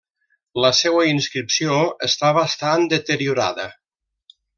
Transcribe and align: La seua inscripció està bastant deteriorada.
La 0.63 0.69
seua 0.77 1.03
inscripció 1.09 1.75
està 2.07 2.31
bastant 2.39 2.87
deteriorada. 2.95 3.69